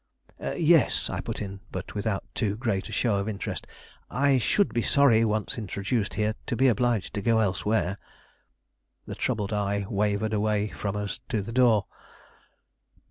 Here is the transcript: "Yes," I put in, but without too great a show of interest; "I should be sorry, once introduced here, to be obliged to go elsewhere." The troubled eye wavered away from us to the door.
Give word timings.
"Yes," 0.57 1.11
I 1.11 1.21
put 1.21 1.43
in, 1.43 1.59
but 1.71 1.93
without 1.93 2.23
too 2.33 2.57
great 2.57 2.89
a 2.89 2.91
show 2.91 3.17
of 3.17 3.29
interest; 3.29 3.67
"I 4.09 4.39
should 4.39 4.73
be 4.73 4.81
sorry, 4.81 5.23
once 5.23 5.59
introduced 5.59 6.15
here, 6.15 6.33
to 6.47 6.55
be 6.55 6.67
obliged 6.69 7.13
to 7.13 7.21
go 7.21 7.39
elsewhere." 7.39 7.99
The 9.05 9.13
troubled 9.13 9.53
eye 9.53 9.85
wavered 9.87 10.33
away 10.33 10.69
from 10.69 10.95
us 10.95 11.19
to 11.29 11.43
the 11.43 11.51
door. 11.53 11.85